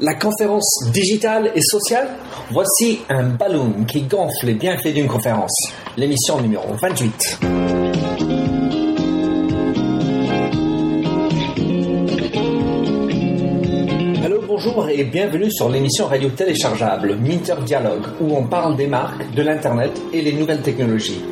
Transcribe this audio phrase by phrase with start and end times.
[0.00, 2.08] La conférence digitale et sociale
[2.52, 5.72] Voici un ballon qui gonfle les bienfaits d'une conférence.
[5.96, 7.40] L'émission numéro 28.
[14.24, 19.28] Hello, bonjour et bienvenue sur l'émission radio téléchargeable Minter Dialogue où on parle des marques,
[19.34, 21.24] de l'Internet et les nouvelles technologies.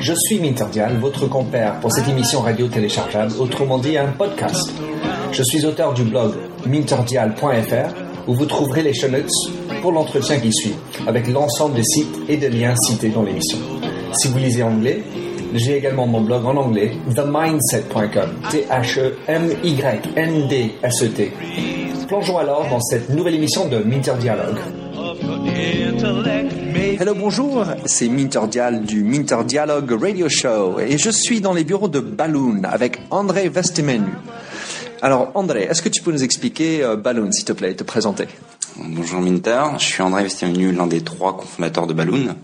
[0.00, 4.72] Je suis Minterdial, votre compère pour cette émission radio téléchargeable, autrement dit un podcast.
[5.30, 6.32] Je suis auteur du blog
[6.66, 9.08] minterdial.fr où vous trouverez les show
[9.80, 10.74] pour l'entretien qui suit,
[11.06, 13.58] avec l'ensemble des sites et des liens cités dans l'émission.
[14.12, 15.02] Si vous lisez anglais,
[15.54, 18.92] j'ai également mon blog en anglais, themindset.com, T-H-E-M-Y-N-D-S-E-T.
[22.08, 24.58] Plongeons alors dans cette nouvelle émission de Minter Dialogue.
[27.00, 31.64] Hello, bonjour, c'est Minter Dial du Minter Dialogue Radio Show et je suis dans les
[31.64, 34.12] bureaux de Balloon avec André Vestemenu.
[35.04, 37.82] Alors, André, est-ce que tu peux nous expliquer euh, Balloon, s'il te plaît, et te
[37.82, 38.28] présenter?
[38.76, 42.36] Bonjour Minter, je suis André Vestemenu, l'un des trois cofondateurs de Balloon.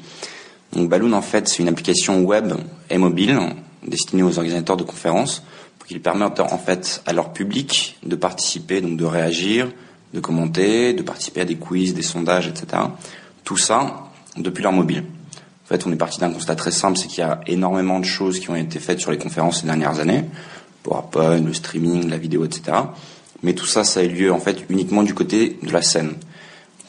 [0.72, 2.52] Donc Balloon, en fait, c'est une application web
[2.91, 3.38] et mobile
[3.86, 5.44] destinée aux organisateurs de conférences
[5.78, 9.68] pour qu'ils permettent en fait à leur public de participer, donc de réagir,
[10.12, 12.83] de commenter, de participer à des quiz, des sondages, etc.
[13.44, 15.05] Tout ça depuis leur mobile.
[15.64, 18.05] En fait, on est parti d'un constat très simple, c'est qu'il y a énormément de
[18.05, 20.24] choses qui ont été faites sur les conférences ces dernières années.
[20.82, 22.76] PowerPoint, le streaming, la vidéo, etc.
[23.42, 26.14] Mais tout ça, ça a eu lieu en fait uniquement du côté de la scène.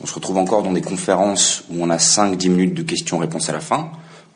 [0.01, 3.53] On se retrouve encore dans des conférences où on a 5-10 minutes de questions-réponses à
[3.53, 3.91] la fin,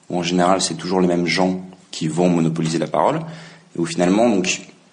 [0.09, 3.21] où en général c'est toujours les mêmes gens qui vont monopoliser la parole,
[3.75, 4.41] et où finalement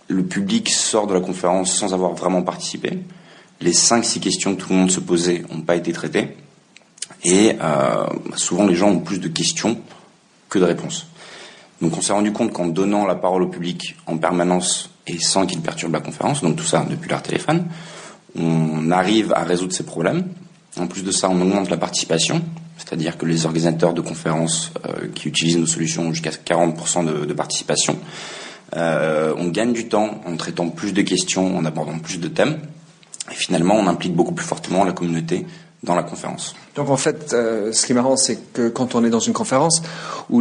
[0.09, 3.01] le public sort de la conférence sans avoir vraiment participé.
[3.61, 6.37] Les 5-6 questions que tout le monde se posait n'ont pas été traitées,
[7.25, 9.79] et euh, souvent les gens ont plus de questions
[10.49, 11.07] que de réponses.
[11.81, 15.47] Donc on s'est rendu compte qu'en donnant la parole au public en permanence et sans
[15.47, 17.67] qu'il perturbe la conférence, donc tout ça depuis leur téléphone,
[18.39, 20.29] on arrive à résoudre ces problèmes.
[20.79, 22.43] En plus de ça, on augmente la participation,
[22.77, 27.33] c'est-à-dire que les organisateurs de conférences euh, qui utilisent nos solutions ont jusqu'à 40% de,
[27.33, 27.99] participation.
[28.77, 32.61] Euh, on gagne du temps en traitant plus de questions, en abordant plus de thèmes.
[33.33, 35.45] Et finalement, on implique beaucoup plus fortement la communauté
[35.83, 36.55] dans la conférence.
[36.77, 39.33] Donc en fait, euh, ce qui est marrant, c'est que quand on est dans une
[39.33, 39.83] conférence,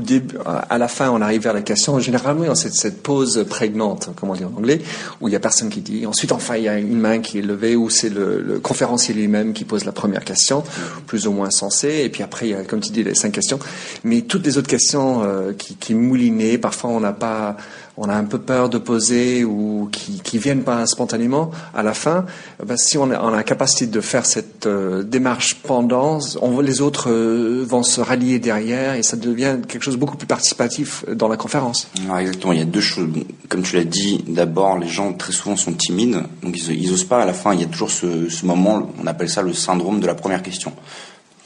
[0.02, 2.00] début, à la fin, on arrive vers la question.
[2.00, 4.82] Généralement, y a cette, cette pause prégnante, comme on dit en anglais,
[5.22, 6.06] où il y a personne qui dit.
[6.06, 9.14] Ensuite, enfin, il y a une main qui est levée, où c'est le, le, conférencier
[9.14, 10.64] lui-même qui pose la première question,
[11.08, 12.02] plus ou moins sensée.
[12.04, 13.60] Et puis après, il y a, comme tu dis, les cinq questions.
[14.04, 17.58] Mais toutes les autres questions euh, qui, qui moulinaient, parfois, on n'a pas
[18.02, 21.94] on a un peu peur de poser ou qui, qui viennent pas spontanément à la
[21.94, 22.26] fin,
[22.66, 26.20] ben, si on a, la capacité de faire cette euh, démarche pendant,
[26.64, 30.28] les autres euh, vont se rallier derrière et ça devient quelque chose de beaucoup plus
[30.28, 31.90] participatif dans la conférence.
[32.06, 33.10] Alors exactement, il y a deux choses.
[33.50, 37.04] Comme tu l'as dit, d'abord, les gens très souvent sont timides, donc ils, ils osent
[37.04, 37.22] pas.
[37.24, 40.00] À la fin, il y a toujours ce, ce moment, on appelle ça le syndrome
[40.00, 40.74] de la première question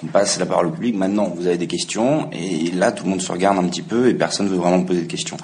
[0.04, 0.98] on passe la parole au public.
[0.98, 4.10] Maintenant, vous avez des questions, et là, tout le monde se regarde un petit peu,
[4.10, 5.38] et personne ne veut vraiment poser de questions.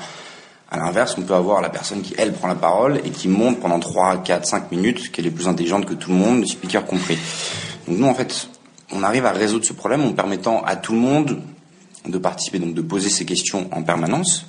[0.71, 3.59] À l'inverse, on peut avoir la personne qui, elle, prend la parole et qui monte
[3.59, 6.85] pendant 3, 4, 5 minutes, qu'elle est plus intelligente que tout le monde, le speaker
[6.85, 7.17] compris.
[7.87, 8.47] Donc nous, en fait,
[8.91, 11.39] on arrive à résoudre ce problème en permettant à tout le monde
[12.07, 14.45] de participer, donc de poser ses questions en permanence.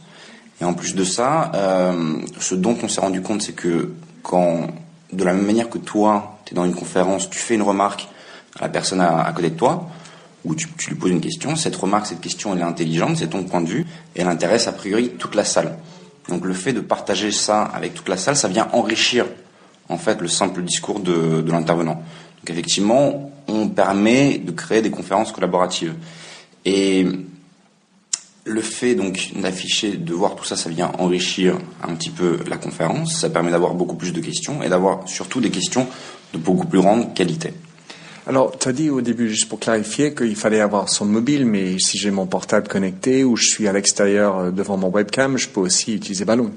[0.60, 4.66] Et en plus de ça, euh, ce dont on s'est rendu compte, c'est que quand,
[5.12, 8.08] de la même manière que toi, tu es dans une conférence, tu fais une remarque
[8.58, 9.88] à la personne à, côté de toi,
[10.44, 13.28] ou tu, tu, lui poses une question, cette remarque, cette question, elle est intelligente, c'est
[13.28, 15.78] ton point de vue, et elle intéresse a priori toute la salle.
[16.30, 19.26] Donc le fait de partager ça avec toute la salle, ça vient enrichir
[19.88, 21.94] en fait le simple discours de, l'intervenant.
[21.94, 25.94] Donc effectivement, on permet de créer des conférences collaboratives.
[26.64, 27.04] Et
[28.44, 32.56] le fait donc d'afficher, de voir tout ça, ça vient enrichir un petit peu la
[32.56, 33.16] conférence.
[33.20, 35.86] Ça permet d'avoir beaucoup plus de questions et d'avoir surtout des questions
[36.32, 37.52] de beaucoup plus grande qualité.
[38.26, 41.78] Alors, tu as dit au début, juste pour clarifier, qu'il fallait avoir son mobile, mais
[41.78, 45.48] si j'ai mon portable connecté ou je suis à l'extérieur euh, devant mon webcam, je
[45.48, 46.53] peux aussi utiliser Balloon.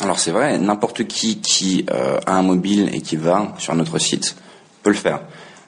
[0.00, 3.98] Alors c'est vrai, n'importe qui qui euh, a un mobile et qui va sur notre
[3.98, 4.36] site
[4.82, 5.20] peut le faire.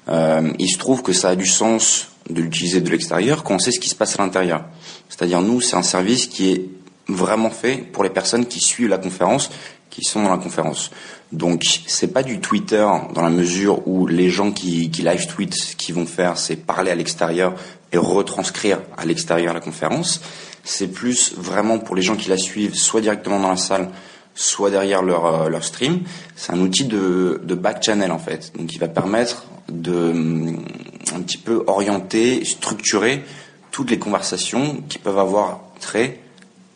[0.08, 3.58] Euh, il se trouve que ça a du sens de l'utiliser de l'extérieur quand on
[3.58, 4.64] sait ce qui se passe à l'intérieur.
[5.08, 6.64] C'est-à-dire nous, c'est un service qui est
[7.08, 9.50] vraiment fait pour les personnes qui suivent la conférence,
[9.94, 10.90] qui sont dans la conférence.
[11.30, 15.76] Donc c'est pas du Twitter dans la mesure où les gens qui, live tweet, ce
[15.76, 17.54] qu'ils vont faire, c'est parler à l'extérieur
[17.92, 20.20] et retranscrire à l'extérieur la conférence.
[20.64, 23.88] C'est plus vraiment pour les gens qui la suivent, soit directement dans la salle,
[24.34, 26.00] soit derrière leur, euh, leur stream.
[26.34, 30.12] C'est un outil de, de back channel en fait, donc qui va permettre de
[31.14, 33.22] un petit peu orienter, structurer
[33.70, 36.18] toutes les conversations qui peuvent avoir trait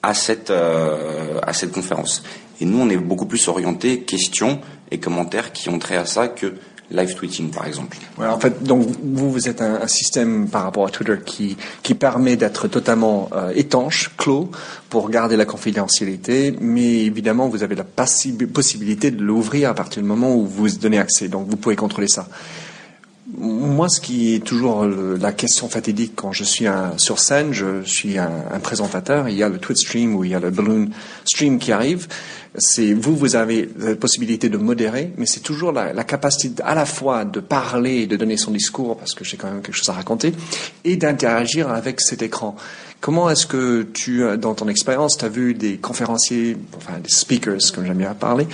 [0.03, 2.23] à cette euh, à cette conférence.
[2.61, 4.61] Et nous, on est beaucoup plus orienté questions
[4.91, 6.55] et commentaires qui ont trait à ça que
[6.91, 7.99] live tweeting par exemple.
[8.19, 12.37] en fait, donc vous, vous êtes un, système par rapport à Twitter qui, qui permet
[12.37, 14.51] d'être totalement euh, étanche, clos,
[14.89, 20.09] pour garder la confidentialité, mais évidemment, vous avez la possibilité de l'ouvrir à partir du
[20.09, 21.29] moment où vous donnez accès.
[21.29, 22.29] Donc, vous pouvez contrôler ça.
[23.37, 26.67] Moi, ce qui est toujours la question fatidique quand je suis
[26.97, 30.31] sur scène, je suis un, un, présentateur, il y a le Twitch stream ou il
[30.31, 30.89] y a le balloon
[31.27, 32.09] stream qui arrive
[32.59, 36.75] c'est vous, vous avez la possibilité de modérer, mais c'est toujours la, la, capacité à
[36.75, 39.77] la fois de parler et de donner son discours, parce que j'ai quand même quelque
[39.77, 40.33] chose à raconter,
[40.85, 42.57] et d'interagir avec cet écran.
[43.01, 47.73] Comment est-ce que tu, dans ton expérience, tu as vu des conférenciers, enfin des speakers,
[47.73, 48.49] comme j'aime bien parler,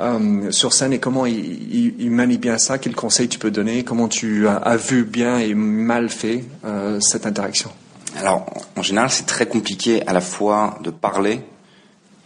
[0.00, 2.76] euh, sur scène, et comment ils, ils, manient bien ça?
[2.76, 3.84] Quels conseils tu peux donner?
[3.84, 7.70] Comment tu as, vu bien et mal fait euh, cette interaction?
[8.18, 8.46] Alors,
[8.76, 11.40] en général, c'est très compliqué à la fois de parler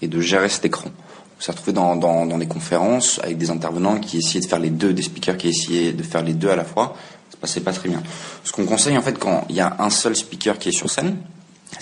[0.00, 0.90] et de gérer cet écran.
[1.38, 4.70] On s'est retrouvé dans, dans, des conférences avec des intervenants qui essayaient de faire les
[4.70, 6.96] deux, des speakers qui essayaient de faire les deux à la fois.
[7.30, 8.02] Ça passait pas très bien.
[8.42, 10.90] Ce qu'on conseille en fait quand il y a un seul speaker qui est sur
[10.90, 11.16] scène,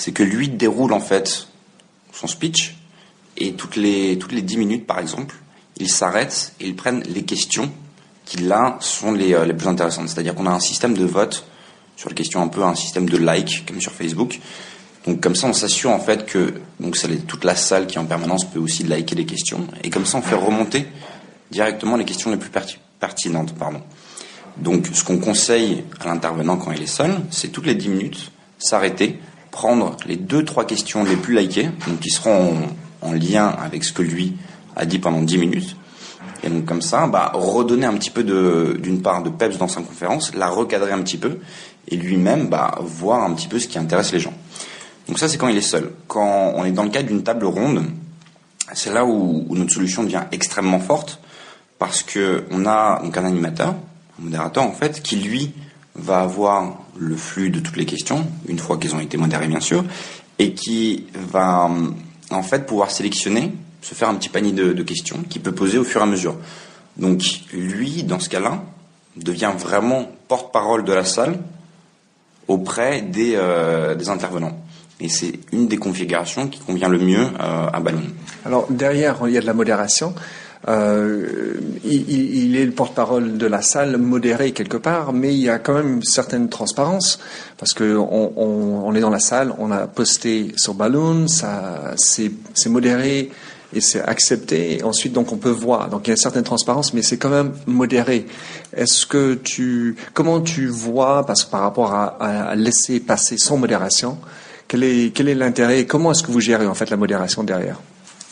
[0.00, 1.48] c'est que lui déroule en fait
[2.12, 2.74] son speech
[3.36, 5.36] et toutes les toutes les 10 minutes par exemple,
[5.76, 7.70] il s'arrête et il prenne les questions
[8.24, 10.08] qui là sont les, euh, les plus intéressantes.
[10.08, 11.44] C'est-à-dire qu'on a un système de vote
[11.96, 14.40] sur les questions un peu un système de like comme sur Facebook
[15.06, 18.06] donc comme ça, on s'assure en fait que donc c'est toute la salle qui en
[18.06, 20.86] permanence peut aussi liker les questions et comme ça, on fait remonter
[21.50, 22.50] directement les questions les plus
[22.98, 23.54] pertinentes.
[23.54, 23.82] Pardon.
[24.56, 28.30] Donc ce qu'on conseille à l'intervenant quand il est seul, c'est toutes les 10 minutes
[28.58, 29.18] s'arrêter,
[29.50, 32.54] prendre les deux trois questions les plus likées, donc qui seront
[33.02, 34.36] en, lien avec ce que lui
[34.76, 35.76] a dit pendant 10 minutes.
[36.42, 39.82] Et donc comme ça, bah, redonner un petit peu d'une part de peps dans sa
[39.82, 41.38] conférence, la recadrer un petit peu,
[41.88, 44.34] et lui-même bah, voir un petit peu ce qui intéresse les gens.
[45.08, 45.90] Donc ça, c'est quand il est seul.
[46.06, 47.84] Quand on est dans le cadre d'une table ronde,
[48.72, 51.20] c'est là où, notre solution devient extrêmement forte
[51.78, 55.52] parce que on a donc un animateur, un modérateur en fait, qui lui
[56.00, 59.60] va avoir le flux de toutes les questions une fois qu'elles ont été modérées bien
[59.60, 59.84] sûr,
[60.38, 61.70] et qui va
[62.30, 63.52] en fait pouvoir sélectionner,
[63.82, 66.36] se faire un petit panier de, questions qu'il peut poser au fur et à mesure.
[66.96, 68.62] Donc lui, dans ce cas-là,
[69.16, 71.38] devient vraiment porte-parole de la salle
[72.48, 74.58] auprès des, euh, intervenants.
[75.00, 78.02] Et c'est une des configurations qui convient le mieux euh, à Balloon.
[78.44, 80.14] Alors derrière, il y a de la modération.
[80.68, 81.54] Euh,
[81.84, 85.72] il, est le porte-parole de la salle, modéré quelque part, mais il y a quand
[85.72, 87.18] même une certaine transparence
[87.56, 91.94] parce que on, on, on est dans la salle, on a posté sur Balloon, ça
[91.96, 92.30] c'est
[92.66, 93.30] modéré
[93.72, 94.78] et c'est accepté.
[94.78, 95.88] Et ensuite, donc on peut voir.
[95.88, 98.26] Donc il y a une certaine transparence, mais c'est quand même modéré.
[98.76, 104.18] Est-ce que tu, comment tu vois, parce que par rapport à, laisser passer sans modération,
[104.68, 107.42] quel est, quel est l'intérêt et comment est-ce que vous gérez en fait la modération
[107.44, 107.80] derrière?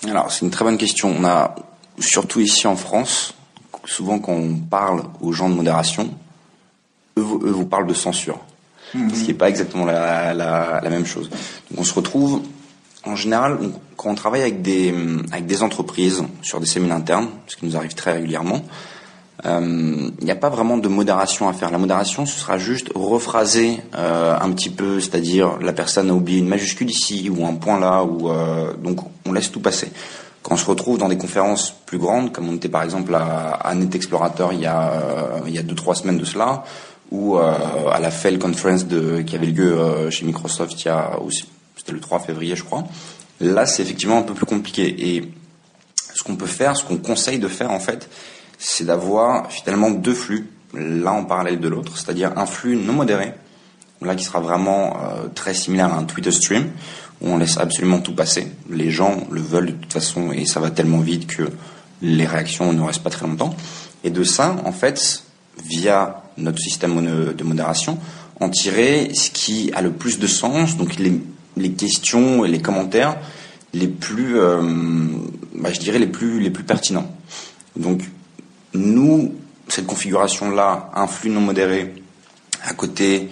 [0.07, 1.15] Alors c'est une très bonne question.
[1.19, 1.55] On a
[2.01, 3.35] surtout ici en France,
[3.85, 6.11] souvent quand on parle aux gens de modération,
[7.17, 8.41] eux, vous parlent de censure,
[8.95, 9.15] mhm.
[9.15, 11.31] ce qui n'est pas exactement la, la, la, même chose.
[11.71, 12.43] Donc on se retrouve
[13.05, 13.59] en général
[13.97, 14.95] quand on travaille avec des
[15.33, 18.63] avec des entreprises sur des séminaires internes, ce qui nous arrive très régulièrement
[19.45, 21.71] il euh, n'y a pas vraiment de modération à faire.
[21.71, 26.41] La modération, ce sera juste rephraser euh, un petit peu, c'est-à-dire la personne a oublié
[26.41, 29.93] une majuscule ici ou un point là, ou euh, donc on laisse tout passer.
[30.43, 33.51] Quand on se retrouve dans des conférences plus grandes, comme on était par exemple à,
[33.55, 36.65] à Net il y a il y a deux trois semaines de cela,
[37.11, 38.85] ou à la Fail Conference
[39.27, 41.45] qui avait lieu chez Microsoft il y a aussi
[41.77, 42.85] c'était le 3 février je crois.
[43.41, 45.33] Là c'est effectivement un peu plus compliqué et
[46.19, 48.09] ce qu'on peut faire, ce qu'on conseille de faire en fait,
[48.59, 53.35] c'est d'avoir finalement deux flux, l'un en parallèle de l'autre, c'est-à-dire un flux non modéré,
[54.03, 56.71] là qui sera vraiment euh, très similaire à un Twitter stream,
[57.21, 58.53] où on laisse absolument tout passer.
[58.71, 61.51] Les gens le veulent de toute façon et ça va tellement vite que
[62.01, 63.55] les réactions ne restent pas très longtemps.
[64.05, 65.25] Et de ça, en fait,
[65.65, 67.99] via notre système de modération,
[68.41, 71.21] en tirer ce qui a le plus de sens, donc les,
[71.57, 73.17] les questions et les commentaires
[73.75, 74.63] les plus, euh,
[75.55, 77.11] bah, je dirais les plus, les plus pertinents.
[77.77, 78.03] Donc
[78.75, 79.35] nous,
[79.69, 81.95] cette configuration-là, un flux non modéré
[82.65, 83.29] à côté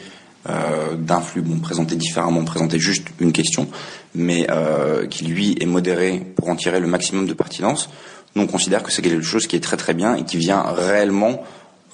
[0.96, 3.68] d'un flux présenté différemment, présenté juste une question,
[4.14, 7.90] mais euh, qui lui est modéré pour en tirer le maximum de pertinence,
[8.34, 10.62] nous on considère que c'est quelque chose qui est très très bien et qui vient
[10.62, 11.42] réellement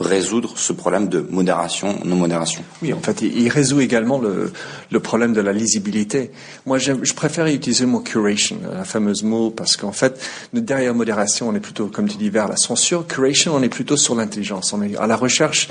[0.01, 2.63] résoudre ce problème de modération, non-modération.
[2.83, 6.31] Oui, en fait, il, résout également le, problème de la lisibilité.
[6.67, 10.21] Moi, je préfère utiliser le mot curation, la fameuse mot, parce qu'en fait,
[10.53, 13.07] derrière modération, on est plutôt, comme tu dis, vers la censure.
[13.07, 14.73] Curation, on est plutôt sur l'intelligence.
[14.73, 15.69] On est à la recherche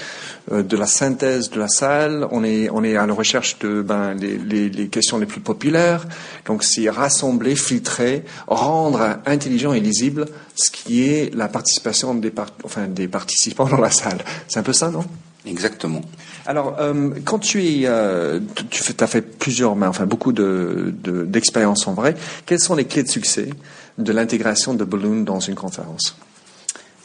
[0.52, 2.28] euh, de la synthèse de la salle.
[2.32, 6.06] On est, on est à la recherche de ben, les, questions les plus populaires.
[6.46, 10.26] Donc, c'est rassembler, filtrer, rendre intelligent et lisible
[10.56, 12.32] ce qui est la participation des,
[12.64, 14.11] enfin, des participants dans la salle
[14.48, 15.06] C'est un peu ça, non?
[15.46, 16.02] Exactement.
[16.46, 18.40] Alors, euh, quand tu es, euh,
[18.70, 20.94] tu as fait plusieurs, enfin beaucoup de,
[21.26, 22.16] d'expériences en vrai.
[22.46, 23.50] Quelles sont les clés de succès
[23.98, 26.16] de l'intégration de Balloon dans une conférence?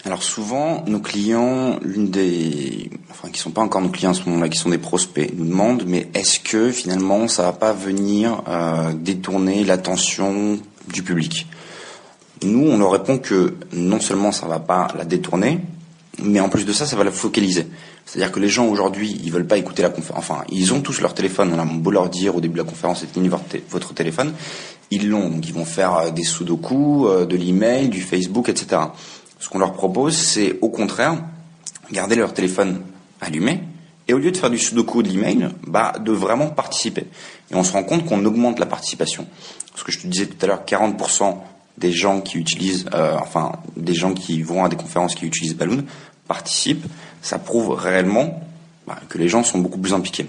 [0.05, 4.23] Alors souvent, nos clients, l'une des, enfin qui sont pas encore nos clients à ce
[4.29, 8.43] moment-là, qui sont des prospects, nous demandent mais est-ce que finalement ça va pas venir
[8.47, 10.61] euh, détourner l'attention
[10.93, 11.49] du public?
[12.45, 15.61] Nous, on leur répond que non seulement ça va pas la détourner,
[16.23, 17.67] mais en plus de ça, ça va la focaliser.
[18.05, 20.19] C'est-à-dire que les gens aujourd'hui, ils veulent pas écouter la conférence.
[20.19, 21.53] Enfin, ils ont tous leur téléphone.
[21.55, 23.31] On a beau leur dire au début de la conférence, éteignez
[23.69, 24.33] votre téléphone.
[24.91, 25.29] Ils l'ont.
[25.29, 28.83] Donc, ils vont faire euh, des sudoku, euh, de l'email, du Facebook, etc.
[29.39, 31.17] Ce qu'on leur propose, c'est au contraire
[31.93, 32.83] garder leur téléphone
[33.21, 33.61] allumé
[34.09, 37.07] et au lieu de faire du sudoku ou de l'email, bah, de vraiment participer.
[37.51, 39.27] Et on se rend compte qu'on augmente la participation.
[39.75, 41.37] Ce que je te disais tout à l'heure, 40%
[41.79, 45.57] des gens qui utilisent, euh, enfin, des gens qui vont à des conférences qui utilisent
[45.57, 45.85] Balloon
[46.27, 46.87] participent.
[47.23, 48.41] Ça prouve réellement
[48.87, 50.27] bah, que les gens sont beaucoup plus impliqués.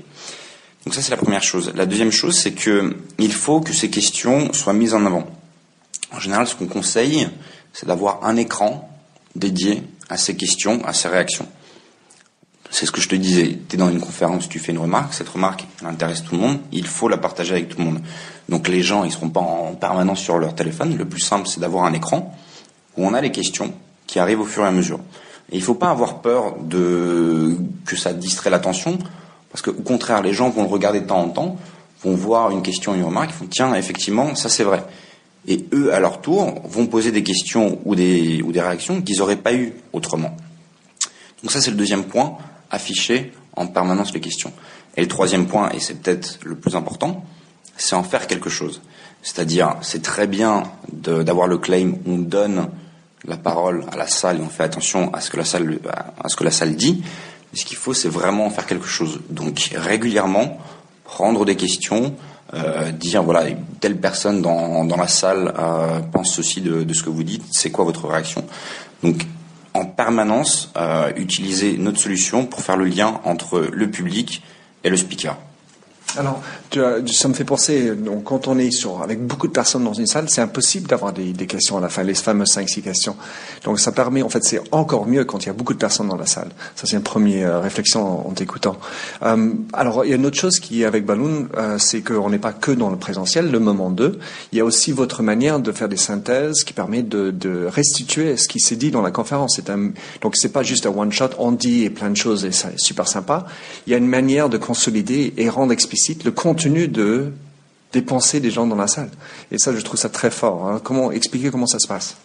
[0.86, 1.72] Donc ça, c'est la première chose.
[1.76, 5.28] La deuxième chose, c'est que il faut que ces questions soient mises en avant.
[6.12, 7.28] En général, ce qu'on conseille,
[7.74, 8.90] c'est d'avoir un écran
[9.36, 11.48] dédié à ces questions, à ces réactions.
[12.70, 13.58] C'est ce que je te disais.
[13.70, 16.42] Tu es dans une conférence, tu fais une remarque, cette remarque elle intéresse tout le
[16.42, 18.02] monde, il faut la partager avec tout le monde.
[18.50, 20.98] Donc les gens, ils seront pas en permanence sur leur téléphone.
[20.98, 22.36] Le plus simple, c'est d'avoir un écran
[22.98, 23.74] où on a les questions
[24.06, 25.00] qui arrivent au fur et à mesure.
[25.52, 28.98] Et il faut pas avoir peur de que ça distrait l'attention,
[29.50, 31.58] parce qu'au contraire, les gens vont le regarder de temps en temps,
[32.04, 34.84] vont voir une question, une remarque, ils font tiens, effectivement, ça c'est vrai.
[35.48, 39.20] Et eux, à leur tour, vont poser des questions ou des, ou des réactions qu'ils
[39.20, 40.36] n'auraient pas eues autrement.
[41.42, 42.38] Donc ça, c'est le deuxième point,
[42.72, 44.54] afficher en permanence les questions.
[44.96, 47.24] Et le troisième point, et c'est peut-être le plus important,
[47.78, 48.82] c'est en faire quelque chose.
[49.22, 52.70] C'est-à-dire, c'est très bien d'avoir le claim, on donne
[53.26, 55.80] la parole à la salle et on fait attention à ce que la salle,
[56.24, 57.04] à ce que la salle dit.
[57.52, 59.20] Mais ce qu'il faut, c'est vraiment en faire quelque chose.
[59.30, 60.58] Donc, régulièrement,
[61.04, 62.16] prendre des questions,
[62.54, 63.46] euh, dire voilà
[63.82, 67.44] telle personne dans, dans la salle euh, pense ceci de, de, ce que vous dites,
[67.52, 68.46] c'est quoi votre réaction?
[69.04, 69.26] Donc
[69.78, 74.44] en permanence euh, utiliser notre solution pour faire le lien entre le public
[74.84, 75.38] et le speaker.
[76.18, 79.52] Alors, tu as, ça me fait penser, donc, quand on est sur, avec beaucoup de
[79.52, 82.82] personnes dans une salle, c'est impossible d'avoir des, questions à la fin, les fameuses 5-6
[82.82, 83.16] questions.
[83.64, 86.08] Donc, ça permet, en fait, c'est encore mieux quand il y a beaucoup de personnes
[86.08, 86.50] dans la salle.
[86.76, 88.78] Ça, c'est une première euh, réflexion en, t'écoutant.
[89.24, 92.30] Euh, alors, il y a une autre chose qui est avec Balloon, euh, c'est qu'on
[92.30, 94.20] n'est pas que dans le présentiel, le moment 2.
[94.52, 98.48] Il y a aussi votre manière de faire des synthèses qui permet de, restituer ce
[98.48, 99.60] qui s'est dit dans la conférence.
[99.70, 102.80] Un, donc, c'est pas juste un one-shot, on dit et plein de choses et c'est
[102.80, 103.46] super sympa.
[103.86, 107.34] Il y a une manière de consolider et rendre explicite le contenu de,
[107.94, 109.10] des pensées des gens dans la salle.
[109.52, 110.68] Et ça, je trouve ça très fort.
[110.68, 110.82] Hein.
[110.84, 112.18] Comment expliquer comment ça se passe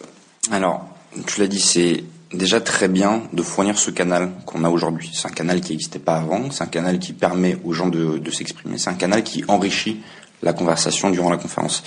[0.51, 0.87] Alors,
[1.27, 5.11] tu l'as dit, c'est déjà très bien de fournir ce canal qu'on a aujourd'hui.
[5.13, 8.21] C'est un canal qui n'existait pas avant, c'est un canal qui permet aux gens de,
[8.31, 10.01] s'exprimer, c'est un canal qui enrichit
[10.43, 11.83] la conversation durant la conférence.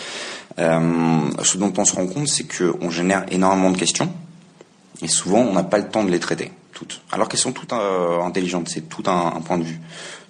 [0.59, 4.11] Euh, ce dont on se rend compte, c'est qu'on génère énormément de questions,
[5.01, 7.73] et souvent on n'a pas le temps de les traiter toutes, alors qu'elles sont toutes
[7.73, 9.79] euh, intelligentes, c'est tout un, un, point de vue.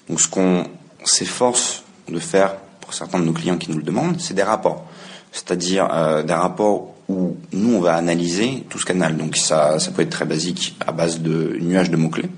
[0.09, 0.65] Donc ce qu'on
[1.05, 4.85] s'efforce de faire pour certains de nos clients qui nous le demandent, c'est des rapports.
[5.31, 9.17] C'est-à-dire euh, des rapports où nous, on va analyser tout ce canal.
[9.17, 12.29] Donc ça, ça peut être très basique à base de nuages de mots-clés,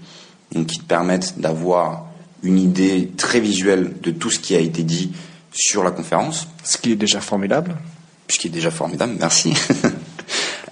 [0.54, 2.06] donc qui te permettent d'avoir
[2.44, 5.12] une idée très visuelle de tout ce qui a été dit
[5.52, 6.48] sur la conférence.
[6.64, 7.76] Ce qui est déjà formidable.
[8.30, 9.54] Ce qui est déjà formidable, merci.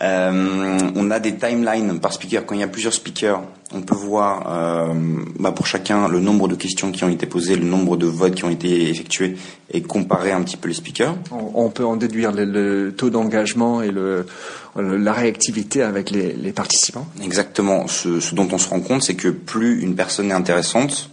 [0.06, 2.46] Euh, on a des timelines par speaker.
[2.46, 3.42] Quand il y a plusieurs speakers,
[3.74, 4.94] on peut voir euh,
[5.40, 8.36] bah pour chacun le nombre de questions qui ont été posées, le nombre de votes
[8.36, 9.36] qui ont été effectués
[9.72, 11.16] et comparer un petit peu les speakers.
[11.32, 14.28] On, peut en déduire le, taux d'engagement et le,
[14.76, 17.08] la réactivité avec les, les participants.
[17.24, 17.88] Exactement.
[17.88, 21.10] Ce, ce, dont on se rend compte, c'est que plus une personne est intéressante,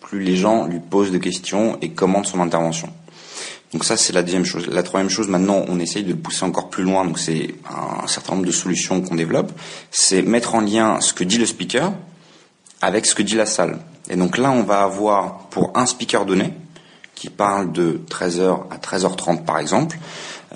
[0.00, 2.88] plus les gens lui posent des questions et commentent son intervention.
[3.72, 4.66] Donc ça, c'est la deuxième chose.
[4.66, 7.04] La troisième chose, maintenant, on essaye de pousser encore plus loin.
[7.04, 9.50] Donc c'est un, certain nombre de solutions qu'on développe.
[9.90, 11.92] C'est mettre en lien ce que dit le speaker
[12.82, 13.78] avec ce que dit la salle.
[14.10, 16.52] Et donc là, on va avoir pour un speaker donné
[17.14, 19.96] qui parle de 13h à 13h30 par exemple,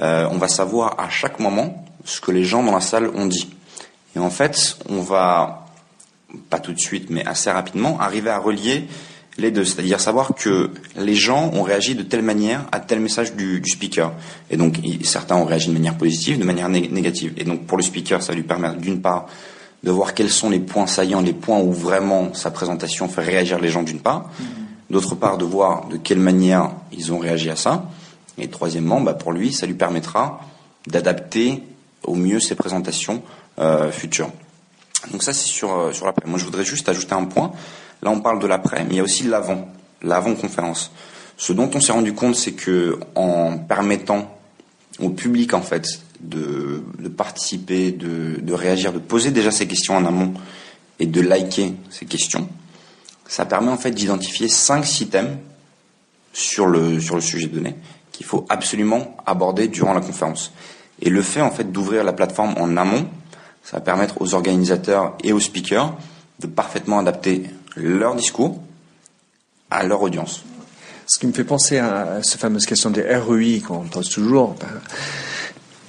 [0.00, 3.26] euh, on va savoir à chaque moment ce que les gens dans la salle ont
[3.26, 3.49] dit.
[4.16, 5.66] Et en fait, on va
[6.50, 8.88] pas tout de suite, mais assez rapidement, arriver à relier
[9.38, 13.35] les deux, c'est-à-dire savoir que les gens ont réagi de telle manière à tel message
[13.35, 14.12] du, speaker.
[14.50, 17.35] Et donc certains ont réagi de manière positive, de manière négative.
[17.37, 19.26] Et donc pour le speaker, ça va lui permettre d'une part
[19.83, 23.59] de voir quels sont les points saillants, les points où vraiment sa présentation fait réagir
[23.61, 24.31] les gens d'une part.
[24.40, 24.93] Mm-hmm.
[24.93, 27.90] D'autre part, de voir de quelle manière ils ont réagi à ça.
[28.38, 30.40] Et troisièmement, bah, pour lui, ça lui permettra
[30.87, 31.62] d'adapter
[32.05, 33.23] au mieux ses présentations
[33.59, 34.31] euh, futures.
[35.12, 36.26] Donc ça c'est sur sur l'après.
[36.26, 37.52] Moi je voudrais juste ajouter un point.
[38.03, 39.69] Là on parle de l'après, mais il y a aussi l'avant,
[40.03, 40.91] l'avant conférence.
[41.37, 44.38] Ce dont on s'est rendu compte, c'est que en permettant
[44.99, 45.87] au public en fait
[46.21, 46.83] de,
[47.15, 50.33] participer, de, réagir, de poser déjà ces questions en amont
[50.99, 52.49] et de liker ces questions,
[53.29, 55.38] ça permet en fait d'identifier cinq six thèmes
[56.33, 57.75] sur le sur le sujet donné
[58.12, 60.53] qu'il faut absolument aborder durant la conférence.
[61.03, 63.07] Et le fait en fait d'ouvrir la plateforme en amont,
[63.62, 65.95] ça va permettre aux organisateurs et aux speakers
[66.41, 67.45] de parfaitement adapter
[67.76, 68.61] leur discours
[69.71, 70.45] à leur audience.
[71.06, 74.56] Ce qui me fait penser à cette fameuse question des REI qu'on pose toujours.
[74.61, 74.66] Ben,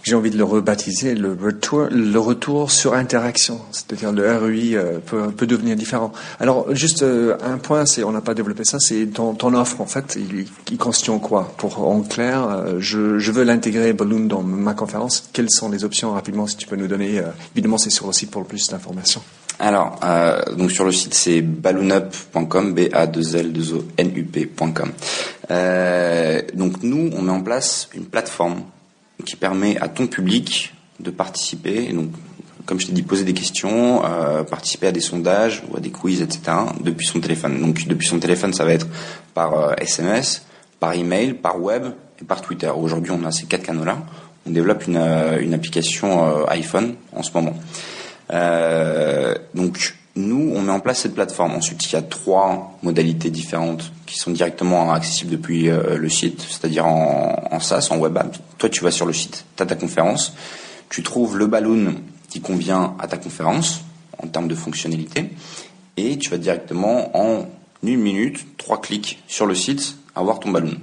[0.08, 3.60] j'ai envie de le rebaptiser le retour, sur interaction.
[3.72, 6.14] C'est-à-dire le REI euh, peut, devenir différent.
[6.40, 9.86] Alors juste euh, un point, c'est on n'a pas développé ça, c'est ton, offre en
[9.86, 11.52] fait, il, il constitue quoi?
[11.58, 15.30] Pour en clair, euh, je, je, veux l'intégrer Balloon dans ma conférence.
[15.34, 17.22] Quelles sont les options rapidement si tu peux nous donner
[17.54, 19.22] Évidemment, c'est sur le site pour le plus d'informations.
[19.60, 24.12] Alors, euh, donc sur le site c'est balloonup.com, b a 2 l 2 o n
[24.16, 24.92] u p.com.
[25.50, 28.62] Euh, donc nous, on met en place une plateforme
[29.26, 31.92] qui permet à ton public de participer.
[31.92, 32.10] donc,
[32.66, 35.90] comme je t'ai dit, poser des questions, euh, participer à des sondages ou à des
[35.90, 36.42] quiz, etc.
[36.82, 37.60] depuis son téléphone.
[37.62, 38.88] Donc depuis son téléphone, ça va être
[39.34, 40.46] par SMS,
[40.80, 41.86] par email, par web
[42.22, 42.70] et par Twitter.
[42.70, 44.00] Aujourd'hui, on a ces quatre canaux-là.
[44.46, 45.02] On développe une,
[45.42, 47.56] une application iPhone en ce moment.
[48.32, 51.54] Euh, donc nous, on met en place cette plateforme.
[51.54, 56.42] Ensuite, il y a trois modalités différentes qui sont directement accessibles depuis euh, le site,
[56.42, 58.36] c'est-à-dire en, SaaS, en web app.
[58.58, 60.34] Toi, tu vas sur le site, tu as ta conférence,
[60.90, 61.96] tu trouves le balloon
[62.30, 63.82] qui convient à ta conférence
[64.22, 65.30] en termes de fonctionnalité,
[65.98, 67.46] et tu vas directement en
[67.84, 70.78] une minute, trois clics sur le site, avoir ton balloon.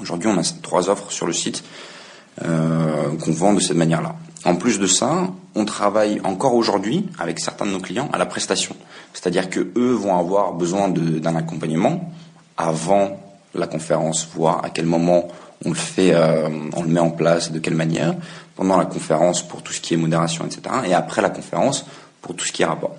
[0.00, 1.62] Aujourd'hui, on a trois offres sur le site
[2.42, 4.16] euh, qu'on vend de cette manière-là.
[4.44, 8.26] En plus de ça, on travaille encore aujourd'hui avec certains de nos clients à la
[8.26, 8.76] prestation.
[9.14, 12.12] C'est-à-dire que eux vont avoir besoin d'un accompagnement
[12.56, 13.18] avant
[13.54, 15.28] la conférence, voir à quel moment
[15.64, 18.14] on le fait, euh, on le met en place, de quelle manière,
[18.54, 20.62] pendant la conférence pour tout ce qui est modération, etc.
[20.86, 21.86] Et après la conférence
[22.20, 22.96] pour tout ce qui est rapport.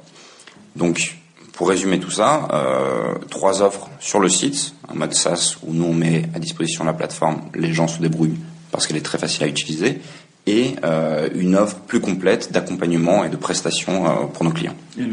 [0.76, 1.18] Donc,
[1.54, 5.86] pour résumer tout ça, euh, trois offres sur le site, un mode SaaS où nous
[5.86, 8.40] on met à disposition la plateforme, les gens se débrouillent
[8.72, 10.02] parce qu'elle est très facile à utiliser,
[10.48, 14.76] et euh, une offre plus complète d'accompagnement et de prestations euh, pour nos clients.
[14.98, 15.04] Et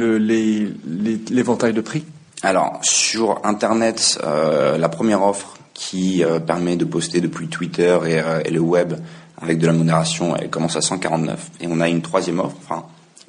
[1.31, 2.05] l'éventail de prix?
[2.43, 8.53] Alors, sur Internet, euh, la première offre qui permet de poster depuis Twitter et, et,
[8.53, 8.95] le web
[9.43, 11.51] avec de la modération, elle commence à 149.
[11.61, 12.85] Et on a une troisième offre, enfin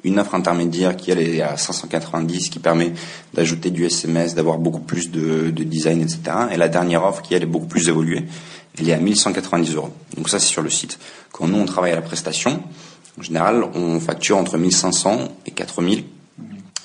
[0.06, 2.92] une offre intermédiaire qui elle est à 590, qui permet
[3.34, 6.20] d'ajouter du SMS, d'avoir beaucoup plus de, de, design, etc.
[6.52, 8.24] Et la dernière offre qui elle est beaucoup plus évoluée,
[8.78, 9.92] elle est à 1190 euros.
[10.16, 10.98] Donc ça c'est sur le site.
[11.32, 12.62] Quand nous on travaille à la prestation,
[13.18, 16.04] en général on facture entre 1500 et 4000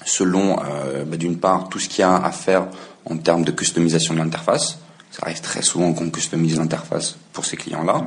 [0.06, 2.68] selon euh, bah, d'une part tout ce qu'il y a à faire
[3.06, 4.80] en termes de customisation de l'interface,
[5.12, 8.06] ça arrive très souvent qu'on customise l'interface pour ces clients-là.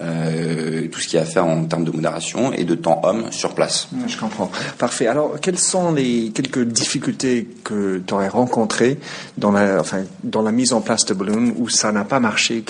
[0.00, 3.00] Euh, tout ce qu'il y a à faire en termes de modération et de temps
[3.02, 3.88] homme sur place.
[4.06, 4.50] Je comprends.
[4.78, 5.08] Parfait.
[5.08, 8.98] Alors, quelles sont les quelques difficultés que tu aurais rencontrées
[9.36, 12.64] dans la, enfin, dans la mise en place de Balloon où ça n'a pas marché?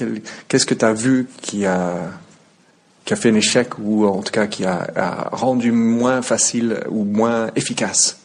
[0.49, 2.11] Qu'est-ce que tu as vu qui a,
[3.05, 6.81] qui a fait un échec ou en tout cas qui a, a rendu moins facile
[6.89, 8.19] ou moins efficace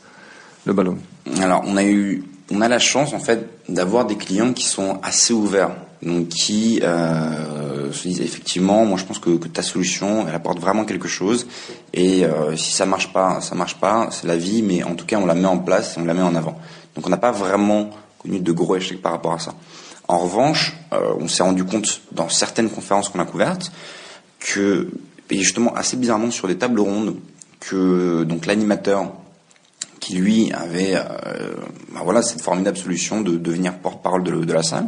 [0.66, 1.00] le Balloon
[1.42, 5.00] Alors, on a eu on a la chance en fait d'avoir des clients qui sont
[5.04, 10.36] assez ouverts, donc qui euh, se disent effectivement, moi je pense que, ta solution elle
[10.36, 11.48] apporte vraiment quelque chose
[11.94, 15.06] et euh, si ça marche pas, ça marche pas, c'est la vie, mais en tout
[15.06, 16.58] cas on la met en place on la met en avant.
[16.96, 19.54] Donc on n'a pas vraiment connu de gros échecs par rapport à ça.
[20.08, 23.72] En revanche, euh, on s'est rendu compte dans certaines conférences qu'on a couvertes
[24.40, 24.90] que
[25.30, 27.16] et justement assez bizarrement sur des tables rondes
[27.60, 29.12] que donc l'animateur
[30.10, 31.54] qui lui avait euh,
[31.94, 34.88] ben voilà cette formidable solution de devenir porte-parole de, la salle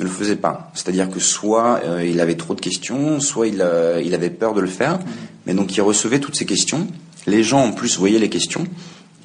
[0.00, 0.72] ne le faisait pas.
[0.74, 4.52] C'est-à-dire que soit euh, il avait trop de questions, soit il, euh, il avait peur
[4.52, 4.98] de le faire,
[5.46, 6.88] mais donc il recevait toutes ces questions.
[7.28, 8.66] Les gens en plus voyaient les questions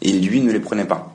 [0.04, 1.12] et lui ne les prenait pas.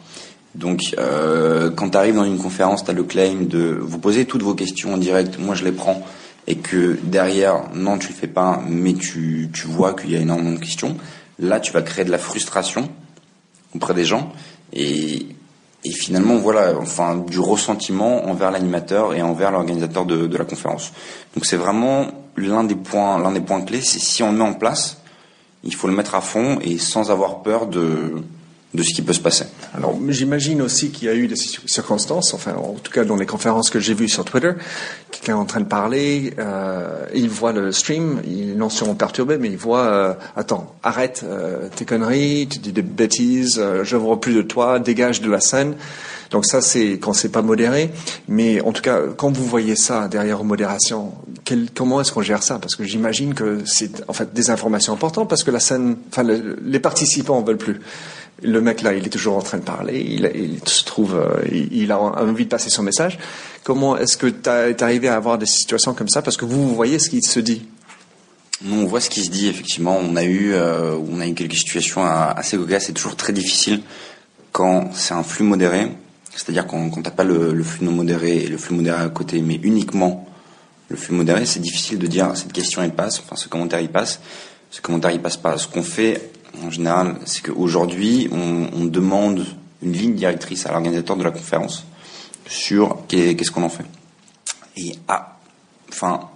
[0.56, 4.24] Donc euh, quand tu arrives dans une conférence, tu as le claim de vous poser
[4.24, 6.04] toutes vos questions en direct, moi je les prends,
[6.48, 10.20] et que derrière, non tu le fais pas, mais tu, tu vois qu'il y a
[10.20, 10.96] énormément de questions,
[11.38, 12.90] là tu vas créer de la frustration
[13.74, 14.32] auprès des gens
[14.72, 15.26] et,
[15.84, 20.92] et finalement voilà enfin du ressentiment envers l'animateur et envers l'organisateur de, de, la conférence.
[21.34, 24.54] Donc c'est vraiment l'un des points l'un des points clés, c'est si on met en
[24.54, 24.98] place,
[25.64, 28.22] il faut le mettre à fond et sans avoir peur de
[28.72, 29.46] de ce qui peut se passer.
[29.74, 33.26] Alors, j'imagine aussi qu'il y a eu des circonstances, enfin, en tout cas dans les
[33.26, 34.52] conférences que j'ai vues sur Twitter,
[35.10, 38.94] quelqu'un est en train de parler, euh, il voit le stream, il est non sûrement
[38.94, 43.82] perturbé, mais il voit, euh, attends, arrête euh, tes conneries, tu dis des bêtises, euh,
[43.82, 45.74] je vois plus de toi, dégage de la scène.
[46.30, 47.90] Donc ça, c'est quand c'est pas modéré.
[48.28, 51.12] Mais en tout cas, quand vous voyez ça derrière modération,
[51.44, 52.60] quel, comment est-ce qu'on gère ça?
[52.60, 56.22] Parce que j'imagine que c'est en fait des informations importantes parce que la scène, enfin,
[56.22, 57.80] les participants en veulent plus
[58.42, 61.92] le mec là, il est toujours en train de parler, il, se trouve, euh, il,
[61.92, 63.18] a envie de passer son message.
[63.64, 66.22] Comment est-ce que tu es arrivé à avoir des situations comme ça?
[66.22, 67.66] Parce que vous, vous voyez ce qui se dit.
[68.66, 69.98] on voit ce qui se dit, effectivement.
[70.02, 72.86] On a eu, euh, on a eu quelques situations assez cocasses.
[72.86, 73.82] C'est toujours très difficile
[74.52, 75.88] quand c'est un flux modéré.
[76.34, 79.40] C'est-à-dire quand, quand t'as pas le, flux non modéré et le flux modéré à côté,
[79.40, 80.26] mais uniquement
[80.88, 83.90] le flux modéré, c'est difficile de dire cette question il passe, enfin ce commentaire il
[83.90, 84.20] passe,
[84.70, 85.58] ce commentaire il passe pas.
[85.58, 86.30] Ce qu'on fait
[86.62, 89.46] en général, c'est qu'aujourd'hui, on, on, demande
[89.82, 91.84] une ligne directrice à l'organisateur de la conférence
[92.46, 93.84] sur qu'est-ce qu'on en fait.
[94.76, 95.38] Et ah,
[95.88, 96.28] enfin,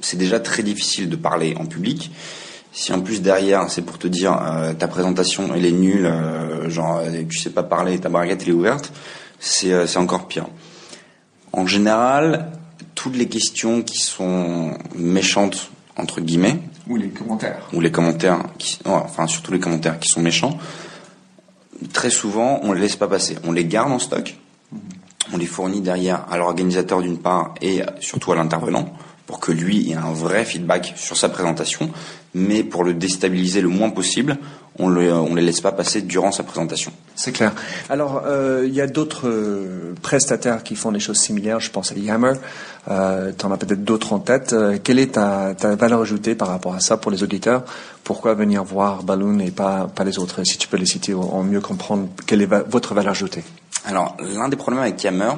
[0.00, 2.10] c'est déjà très difficile de parler en public.
[2.72, 6.70] Si en plus derrière, c'est pour te dire euh, ta présentation elle est nulle, euh,
[6.70, 8.92] genre euh, tu sais pas parler, ta barrière elle est ouverte,
[9.40, 10.46] c'est c'est encore pire.
[11.52, 12.52] En général,
[12.94, 17.68] toutes les questions qui sont méchantes entre guillemets, ou les commentaires.
[17.72, 20.58] Ou les commentaires, qui, enfin surtout les commentaires qui sont méchants.
[21.92, 23.36] Très souvent, on les laisse pas passer.
[23.44, 24.36] On les garde en stock.
[24.72, 24.80] Mhm.
[25.32, 28.92] On les fournit derrière à l'organisateur d'une part et surtout à l'intervenant
[29.28, 31.90] pour que lui ait un vrai feedback sur sa présentation.
[32.32, 34.38] Mais pour le déstabiliser le moins possible,
[34.78, 36.92] on ne les laisse pas passer durant sa présentation.
[37.14, 37.52] C'est clair.
[37.90, 41.60] Alors, euh, il y a d'autres euh, prestataires qui font des choses similaires.
[41.60, 42.32] Je pense à Yammer.
[42.90, 44.54] Euh, tu en as peut-être d'autres en tête.
[44.54, 47.64] Euh, quelle est ta, ta, valeur ajoutée par rapport à ça pour les auditeurs?
[48.04, 50.42] Pourquoi venir voir Balloon et pas, pas les autres?
[50.44, 53.44] Si tu peux les citer, en mieux comprendre quelle est votre valeur ajoutée?
[53.84, 55.32] Alors, l'un des problèmes avec Yammer,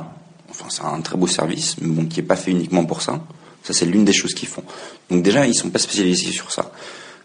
[0.49, 3.19] enfin, c'est un très beau service, mais bon, qui n'est pas fait uniquement pour ça.
[3.63, 4.65] Ça, c'est l'une des choses qu'ils font.
[5.11, 6.71] Donc déjà, ils sont pas spécialisés sur ça.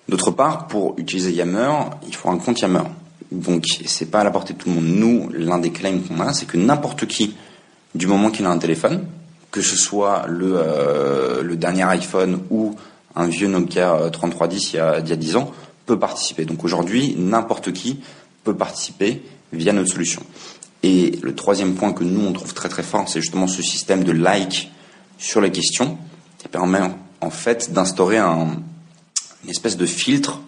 [0.08, 1.72] D'autre part, pour utiliser Yammer,
[2.08, 2.84] il faut un compte Yammer.
[3.32, 4.86] Donc, c'est pas à la portée de tout le monde.
[4.86, 7.36] Nous, l'un des claims qu'on a, c'est que n'importe qui,
[7.96, 9.06] du moment qu'il a un téléphone,
[9.50, 12.76] que ce soit le, euh, dernier iPhone ou
[13.16, 15.52] un vieux Nokia 3310 il y a, il y a 10 ans,
[15.86, 16.46] peut participer.
[16.46, 18.00] Donc aujourd'hui, n'importe qui
[18.44, 20.22] peut participer via notre solution.
[20.84, 24.04] Et le troisième point que nous, on trouve très très fort, c'est justement ce système
[24.04, 24.72] de like
[25.18, 25.98] sur les questions
[26.46, 26.80] qui permet
[27.22, 28.62] en fait d'instaurer un,
[29.44, 30.42] une espèce de filtre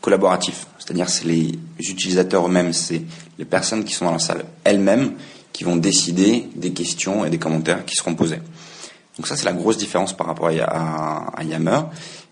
[0.00, 0.68] collaboratif.
[0.78, 3.02] C'est-à-dire c'est les utilisateurs eux-mêmes, c'est
[3.36, 5.14] les personnes qui sont dans la salle elles-mêmes
[5.52, 8.38] qui vont décider des questions et des commentaires qui seront posés.
[9.16, 11.80] Donc ça c'est la grosse différence par rapport à, Yammer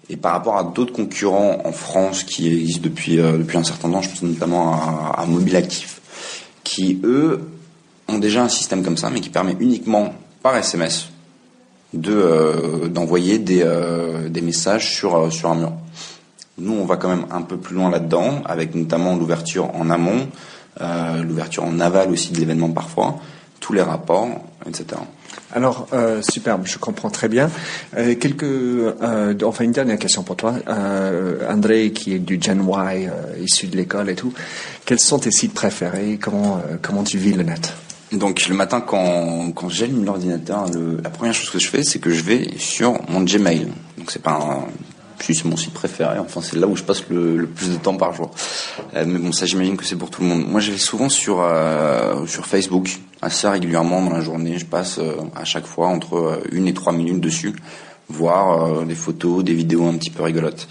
[0.09, 3.90] et par rapport à d'autres concurrents en France qui existent depuis euh, depuis un certain
[3.90, 4.00] temps.
[4.00, 6.00] Je pense notamment à, à Mobile Actif,
[6.62, 7.50] qui eux
[8.06, 11.09] ont déjà un système comme ça, mais qui permet uniquement par SMS
[11.92, 15.72] de euh, d'envoyer des, euh, des messages sur euh, sur un mur.
[16.59, 20.29] Nous, on va quand même un peu plus loin là-dedans, avec notamment l'ouverture en amont,
[20.79, 23.18] l'ouverture en aval aussi de l'événement parfois,
[23.61, 24.29] tous les rapports,
[24.66, 25.00] etc.
[25.55, 25.88] Alors,
[26.20, 27.48] superbe, je comprends très bien.
[27.96, 28.44] Quelques,
[29.42, 30.57] enfin, une dernière question pour toi.
[31.48, 33.09] André, qui est du Gen Y,
[33.42, 34.35] issu de l'école et tout,
[34.85, 36.18] quels sont tes sites préférés?
[36.20, 37.72] Comment, comment tu vis le net?
[38.12, 40.66] Donc le matin quand, quand j'allume l'ordinateur,
[41.03, 43.68] la première chose que je fais, c'est que je vais sur mon Gmail.
[43.99, 44.66] Donc c'est pas un,
[45.20, 46.18] c'est mon site préféré.
[46.18, 48.31] Enfin c'est là où je passe le, plus de temps par jour.
[48.94, 50.46] Euh, mais bon ça j'imagine que c'est pour tout le monde.
[50.49, 52.88] Moi je vais souvent sur euh, sur Facebook
[53.23, 54.59] assez régulièrement dans la journée.
[54.59, 57.55] Je passe euh, à chaque fois entre une et trois minutes dessus,
[58.09, 60.68] voir des photos, des vidéos un petit peu rigolotes.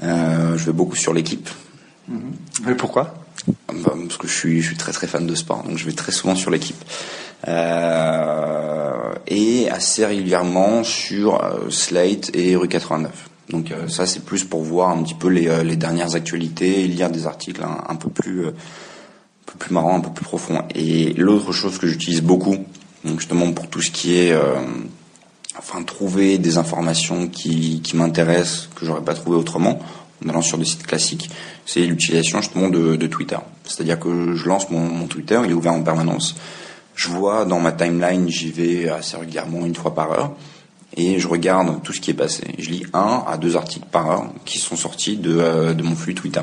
[0.00, 1.48] je vais beaucoup sur l'équipe.
[2.66, 3.23] Mais pourquoi?
[3.66, 6.50] Parce que je suis, très très fan de sport, donc je vais très souvent sur
[6.50, 6.82] l'équipe.
[7.46, 13.28] Euh, et assez régulièrement sur euh, Slate et Rue 89.
[13.50, 17.26] Donc euh, ça c'est plus pour voir un petit peu les, dernières actualités lire des
[17.26, 18.46] articles un, peu plus
[19.70, 20.62] marrants, un peu plus profonds.
[20.74, 22.56] Et l'autre chose que j'utilise beaucoup,
[23.04, 24.34] justement pour tout ce qui est
[25.84, 29.78] trouver des informations qui, qui m'intéressent que j'aurais pas trouvé autrement
[30.24, 31.30] en allant sur des sites classiques,
[31.66, 33.38] c'est l'utilisation justement de, de Twitter.
[33.64, 36.36] C'est-à-dire que je lance mon, mon, Twitter, il est ouvert en permanence.
[36.94, 40.32] Je vois dans ma timeline, j'y vais assez régulièrement, une fois par heure,
[40.96, 42.54] et je regarde tout ce qui est passé.
[42.58, 45.96] Je lis un à deux articles par heure qui sont sortis de, euh, de mon
[45.96, 46.42] flux Twitter.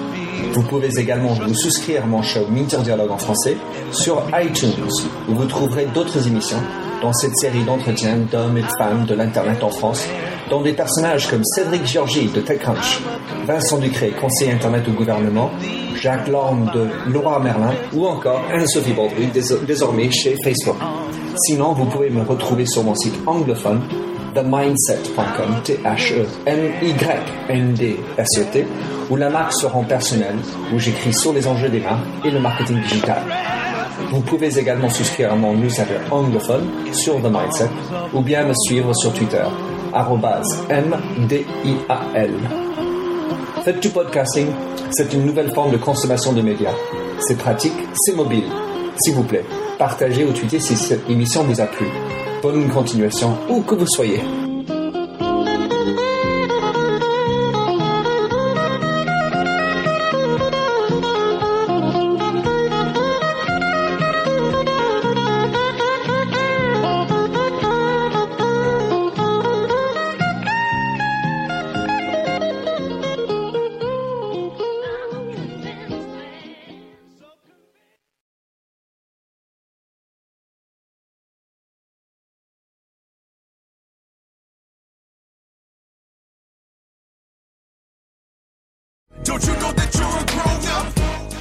[0.53, 3.57] Vous pouvez également vous souscrire à mon show Minter Dialogue en français
[3.91, 4.75] sur iTunes,
[5.29, 6.61] où vous trouverez d'autres émissions
[7.03, 10.07] dans cette série d'entretiens d'hommes et de femmes de l'Internet en France
[10.51, 13.01] dont des personnages comme Cédric Georgie de TechCrunch,
[13.47, 15.51] Vincent Ducré, conseiller Internet au gouvernement,
[16.01, 19.27] Jacques Lorme de Laura Merlin ou encore Anne-Sophie Baldry,
[19.67, 20.77] désormais chez Facebook.
[21.47, 23.83] Sinon, vous pouvez me retrouver sur mon site anglophone
[24.35, 26.27] themindset.com, T-H-E-M-Y-N-D-S-E-T,
[29.11, 30.37] où la marque se rend personnelle,
[30.73, 33.23] où j'écris sur les enjeux des marques et le marketing digital.
[34.11, 37.71] Vous pouvez également souscrire à mon newsletter anglophone sur The Mindset
[38.15, 39.45] ou bien me suivre sur Twitter
[40.69, 42.31] M-D-I-A-L.
[43.65, 44.49] Faites du podcasting,
[44.91, 46.75] c'est une nouvelle forme de consommation de médias.
[47.19, 48.45] C'est pratique, c'est mobile.
[48.99, 49.45] S'il vous plaît,
[49.79, 51.87] partagez ou tweetez si cette émission vous a plu.
[52.43, 54.21] Bonne continuation, où que vous soyez.